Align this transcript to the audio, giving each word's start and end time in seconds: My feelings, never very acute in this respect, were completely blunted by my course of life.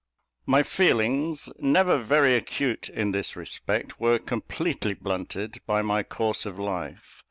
My 0.47 0.63
feelings, 0.63 1.47
never 1.59 1.99
very 2.01 2.33
acute 2.33 2.89
in 2.89 3.11
this 3.11 3.35
respect, 3.35 3.99
were 3.99 4.17
completely 4.17 4.95
blunted 4.95 5.61
by 5.67 5.83
my 5.83 6.01
course 6.01 6.43
of 6.43 6.57
life. 6.57 7.19